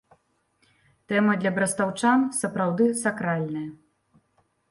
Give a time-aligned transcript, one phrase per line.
[1.13, 3.65] Тэма для брастаўчан, сапраўды, сакральная.